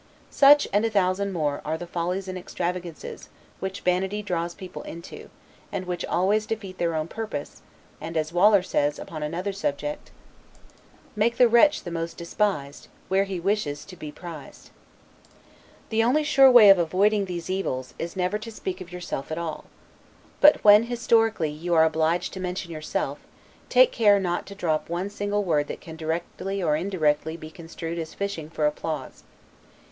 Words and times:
Such, 0.31 0.67
and 0.73 0.83
a 0.83 0.89
thousand 0.89 1.31
more, 1.31 1.61
are 1.63 1.77
the 1.77 1.85
follies 1.85 2.27
and 2.27 2.35
extravagances, 2.35 3.29
which 3.59 3.81
vanity 3.81 4.23
draws 4.23 4.55
people 4.55 4.81
into, 4.81 5.29
and 5.71 5.85
which 5.85 6.03
always 6.05 6.47
defeat 6.47 6.79
their 6.79 6.95
own 6.95 7.07
purpose; 7.07 7.61
and 8.01 8.17
as 8.17 8.33
Waller 8.33 8.63
says, 8.63 8.97
upon 8.97 9.21
another 9.21 9.53
subject, 9.53 10.09
"Make 11.15 11.37
the 11.37 11.47
wretch 11.47 11.83
the 11.83 11.91
most 11.91 12.17
despised, 12.17 12.87
Where 13.09 13.21
most 13.21 13.29
he 13.29 13.39
wishes 13.39 13.85
to 13.85 13.95
be 13.95 14.11
prized." 14.11 14.71
The 15.89 16.03
only 16.03 16.23
sure 16.23 16.49
way 16.49 16.71
of 16.71 16.79
avoiding 16.79 17.25
these 17.25 17.47
evils, 17.51 17.93
is 17.99 18.15
never 18.15 18.39
to 18.39 18.49
speak 18.51 18.81
of 18.81 18.91
yourself 18.91 19.31
at 19.31 19.37
all. 19.37 19.65
But 20.39 20.63
when, 20.63 20.85
historically, 20.85 21.51
you 21.51 21.75
are 21.75 21.85
obliged 21.85 22.33
to 22.33 22.39
mention 22.39 22.71
yourself, 22.71 23.19
take 23.69 23.91
care 23.91 24.19
not 24.19 24.47
to 24.47 24.55
drop 24.55 24.89
one 24.89 25.11
single 25.11 25.43
word 25.43 25.67
that 25.67 25.79
can 25.79 25.95
directly 25.95 26.63
or 26.63 26.75
indirectly 26.75 27.37
be 27.37 27.51
construed 27.51 27.99
as 27.99 28.15
fishing 28.15 28.49
for 28.49 28.65
applause. 28.65 29.21